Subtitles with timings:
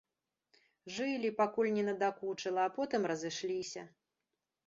[0.95, 3.81] Жылі, пакуль не надакучыла, а потым разышліся.